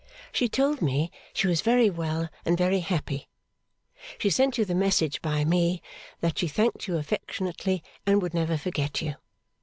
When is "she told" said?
0.31-0.81